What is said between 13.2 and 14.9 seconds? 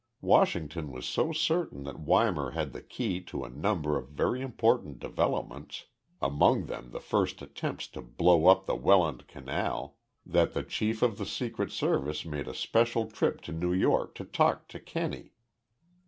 to New York to talk to